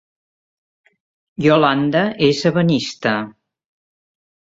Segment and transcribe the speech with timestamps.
[1.45, 3.13] Yolanda és ebenista